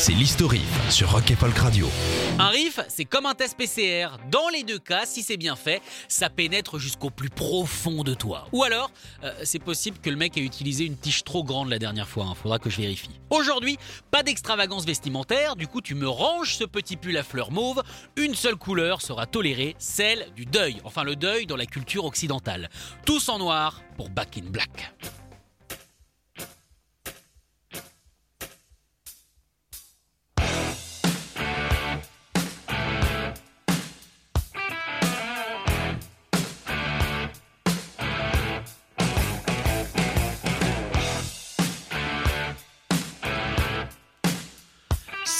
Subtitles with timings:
[0.00, 1.86] c'est l'historif sur Rock et Radio.
[2.38, 4.08] Un riff, c'est comme un test PCR.
[4.30, 8.48] Dans les deux cas, si c'est bien fait, ça pénètre jusqu'au plus profond de toi.
[8.52, 8.90] Ou alors,
[9.24, 12.24] euh, c'est possible que le mec ait utilisé une tige trop grande la dernière fois.
[12.24, 12.34] hein.
[12.34, 13.10] Faudra que je vérifie.
[13.28, 13.76] Aujourd'hui,
[14.10, 15.54] pas d'extravagance vestimentaire.
[15.54, 17.82] Du coup, tu me ranges ce petit pull à fleurs mauve.
[18.16, 20.80] Une seule couleur sera tolérée, celle du deuil.
[20.84, 22.70] Enfin, le deuil dans la culture occidentale.
[23.04, 24.94] Tous en noir pour Back in Black.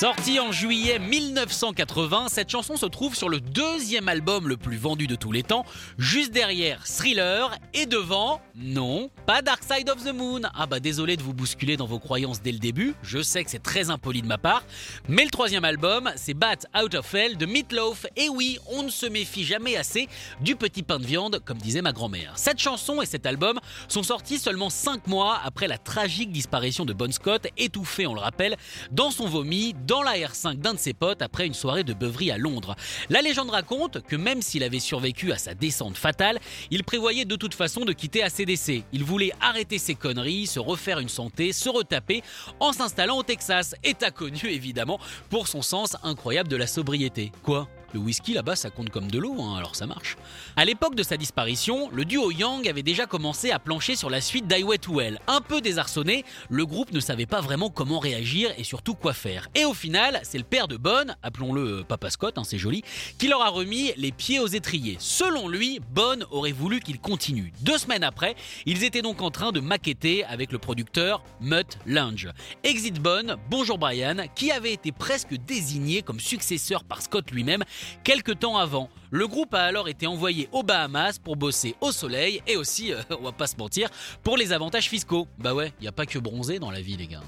[0.00, 5.06] Sortie en juillet 1980, cette chanson se trouve sur le deuxième album le plus vendu
[5.06, 5.66] de tous les temps,
[5.98, 10.40] juste derrière Thriller et devant, non, pas Dark Side of the Moon.
[10.54, 13.50] Ah bah désolé de vous bousculer dans vos croyances dès le début, je sais que
[13.50, 14.62] c'est très impoli de ma part,
[15.06, 18.06] mais le troisième album, c'est Bat Out of Hell de Meatloaf.
[18.16, 20.08] Et oui, on ne se méfie jamais assez
[20.40, 22.32] du petit pain de viande, comme disait ma grand-mère.
[22.36, 26.94] Cette chanson et cet album sont sortis seulement 5 mois après la tragique disparition de
[26.94, 28.56] Bon Scott, étouffé, on le rappelle,
[28.92, 32.30] dans son vomi, dans la R5 d'un de ses potes après une soirée de beuverie
[32.30, 32.76] à Londres.
[33.08, 36.38] La légende raconte que même s'il avait survécu à sa descente fatale,
[36.70, 38.84] il prévoyait de toute façon de quitter ACDC.
[38.92, 42.22] Il voulait arrêter ses conneries, se refaire une santé, se retaper
[42.60, 43.74] en s'installant au Texas.
[43.82, 47.32] État connu évidemment pour son sens incroyable de la sobriété.
[47.42, 47.68] Quoi?
[47.92, 50.16] Le whisky là-bas, ça compte comme de l'eau, hein, alors ça marche.
[50.56, 54.20] À l'époque de sa disparition, le duo Young avait déjà commencé à plancher sur la
[54.20, 55.00] suite d'Highway to.
[55.28, 59.48] Un peu désarçonné, le groupe ne savait pas vraiment comment réagir et surtout quoi faire.
[59.54, 62.82] Et au final, c'est le père de Bonne, appelons-le euh, Papa Scott, hein, c'est joli,
[63.18, 64.96] qui leur a remis les pieds aux étriers.
[64.98, 67.52] Selon lui, Bonne aurait voulu qu'il continue.
[67.60, 68.34] Deux semaines après,
[68.66, 72.28] ils étaient donc en train de maqueter avec le producteur Mutt Lange.
[72.64, 77.64] Exit Bonne, bonjour Brian, qui avait été presque désigné comme successeur par Scott lui-même
[78.04, 78.88] quelques temps avant.
[79.10, 83.02] Le groupe a alors été envoyé aux Bahamas pour bosser au soleil et aussi, euh,
[83.10, 83.88] on va pas se mentir,
[84.22, 85.26] pour les avantages fiscaux.
[85.38, 87.22] Bah ouais, y a pas que bronzer dans la vie les gars.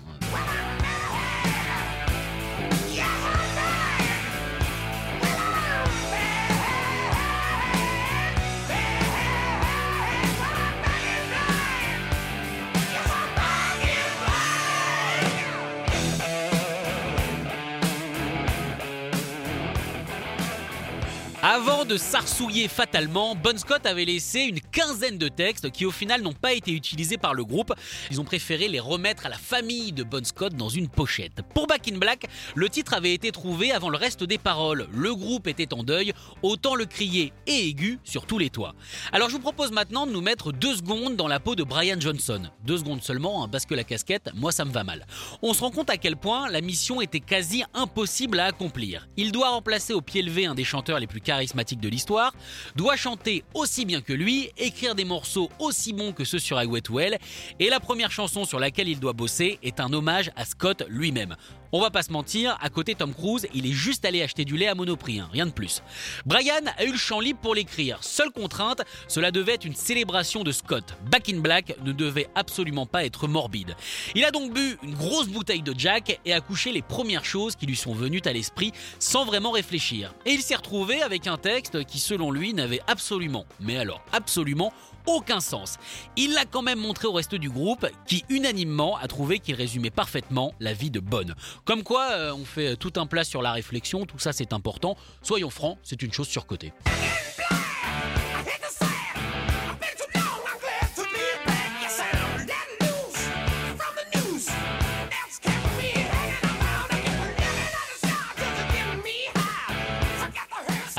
[21.64, 26.20] Avant de s'arsouiller fatalement, Bon Scott avait laissé une quinzaine de textes qui au final
[26.20, 27.72] n'ont pas été utilisés par le groupe.
[28.10, 31.40] Ils ont préféré les remettre à la famille de Bon Scott dans une pochette.
[31.54, 34.88] Pour Back in Black, le titre avait été trouvé avant le reste des paroles.
[34.92, 36.12] Le groupe était en deuil,
[36.42, 38.74] autant le crier et aigu sur tous les toits.
[39.12, 42.00] Alors je vous propose maintenant de nous mettre deux secondes dans la peau de Brian
[42.00, 42.42] Johnson.
[42.64, 45.06] Deux secondes seulement, hein, parce que la casquette, moi ça me va mal.
[45.42, 49.06] On se rend compte à quel point la mission était quasi impossible à accomplir.
[49.16, 51.20] Il doit remplacer au pied levé un des chanteurs les plus
[51.52, 52.34] de l'histoire,
[52.76, 56.80] doit chanter aussi bien que lui, écrire des morceaux aussi bons que ceux sur Highway
[56.80, 57.18] to Hell,
[57.58, 61.36] et la première chanson sur laquelle il doit bosser est un hommage à Scott lui-même.
[61.74, 64.58] On va pas se mentir, à côté Tom Cruise, il est juste allé acheter du
[64.58, 65.82] lait à Monoprix, hein, rien de plus.
[66.26, 67.96] Brian a eu le champ libre pour l'écrire.
[68.02, 70.84] Seule contrainte, cela devait être une célébration de Scott.
[71.10, 73.74] Back in Black ne devait absolument pas être morbide.
[74.14, 77.56] Il a donc bu une grosse bouteille de Jack et a couché les premières choses
[77.56, 80.12] qui lui sont venues à l'esprit sans vraiment réfléchir.
[80.26, 84.74] Et il s'est retrouvé avec un texte qui, selon lui, n'avait absolument, mais alors absolument,
[85.06, 85.78] aucun sens.
[86.16, 89.90] Il l'a quand même montré au reste du groupe qui unanimement a trouvé qu'il résumait
[89.90, 91.34] parfaitement la vie de Bonne.
[91.64, 94.96] Comme quoi, euh, on fait tout un plat sur la réflexion, tout ça c'est important.
[95.22, 96.72] Soyons francs, c'est une chose surcotée.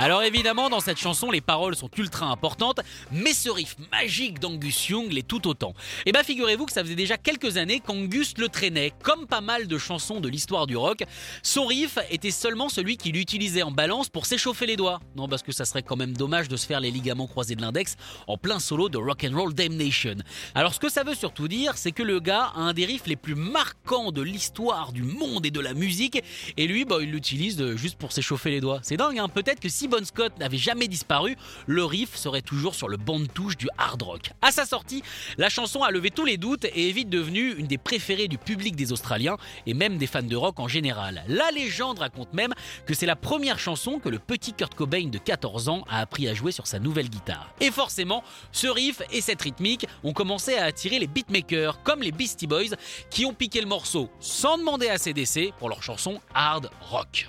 [0.04, 4.90] Alors évidemment, dans cette chanson, les paroles sont ultra importantes, mais ce riff magique d'Angus
[4.90, 5.74] Young l'est tout autant.
[6.06, 9.66] Et bah figurez-vous que ça faisait déjà quelques années qu'Angus le traînait, comme pas mal
[9.66, 11.06] de chansons de l'histoire du rock.
[11.42, 15.00] Son riff était seulement celui qu'il utilisait en balance pour s'échauffer les doigts.
[15.16, 17.62] Non, parce que ça serait quand même dommage de se faire les ligaments croisés de
[17.62, 17.96] l'index
[18.28, 20.16] en plein solo de Rock and Roll Damnation.
[20.54, 23.08] Alors ce que ça veut surtout dire, c'est que le gars a un des riffs
[23.08, 26.22] les plus marquants de l'histoire du monde et de la musique,
[26.58, 28.82] et lui, bah, il l'utilise juste pour s'échauffer les doigts.
[28.84, 31.36] C'est dingue, hein Peut-être que si Scott n'avait jamais disparu,
[31.68, 34.32] le riff serait toujours sur le banc de touche du hard rock.
[34.42, 35.04] À sa sortie,
[35.38, 38.38] la chanson a levé tous les doutes et est vite devenue une des préférées du
[38.38, 39.38] public des Australiens
[39.68, 41.24] et même des fans de rock en général.
[41.28, 42.54] La légende raconte même
[42.86, 46.28] que c'est la première chanson que le petit Kurt Cobain de 14 ans a appris
[46.28, 47.54] à jouer sur sa nouvelle guitare.
[47.62, 52.12] Et forcément, ce riff et cette rythmique ont commencé à attirer les beatmakers comme les
[52.12, 52.76] Beastie Boys
[53.10, 57.28] qui ont piqué le morceau sans demander à CDC pour leur chanson hard rock.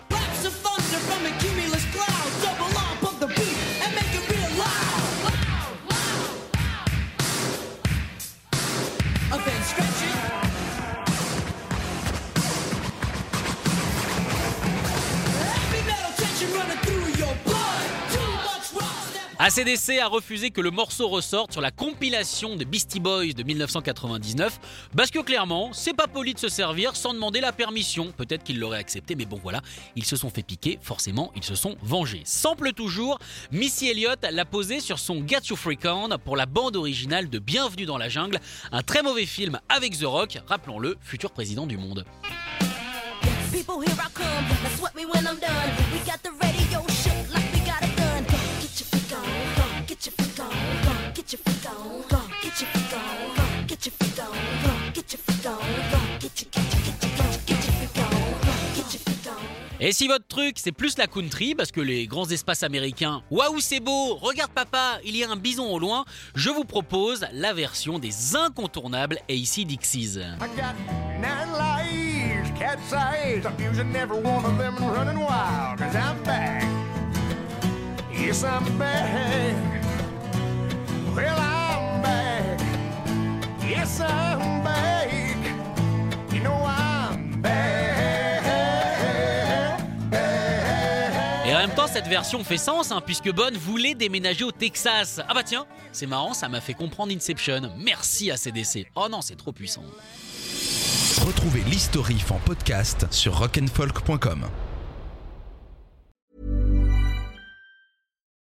[19.45, 24.59] ACDC a refusé que le morceau ressorte sur la compilation de Beastie Boys de 1999
[24.97, 28.11] parce que clairement, c'est pas poli de se servir sans demander la permission.
[28.17, 29.61] Peut-être qu'ils l'auraient accepté, mais bon voilà,
[29.97, 32.23] ils se sont fait piquer, forcément, ils se sont vengés.
[32.25, 33.19] Sample toujours,
[33.53, 37.39] Missy Elliott l'a posé sur son Get You Freak On pour la bande originale de
[37.39, 38.41] Bienvenue dans la jungle,
[38.73, 42.07] un très mauvais film avec The Rock, rappelons-le, futur président du monde.
[59.81, 63.61] Et si votre truc c'est plus la country, parce que les grands espaces américains, waouh
[63.61, 67.53] c'est beau, regarde papa, il y a un bison au loin, je vous propose la
[67.53, 70.21] version des incontournables AC Dixies.
[91.67, 95.21] Même temps, cette version fait sens, hein, puisque Bonne voulait déménager au Texas.
[95.29, 97.73] Ah bah tiens, c'est marrant, ça m'a fait comprendre Inception.
[97.79, 98.87] Merci à CDC.
[98.97, 99.83] Oh non, c'est trop puissant.
[101.25, 104.47] Retrouvez l'historif en podcast sur rockandfolk.com.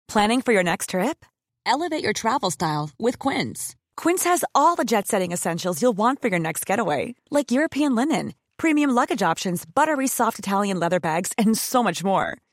[0.10, 1.26] Planning for your next trip?
[1.66, 3.74] Elevate your travel style with Quince.
[3.96, 7.96] Quince has all the jet setting essentials you'll want for your next getaway, like European
[7.96, 12.38] linen, premium luggage options, buttery soft Italian leather bags, and so much more.